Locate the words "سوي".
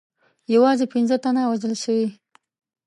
1.83-2.07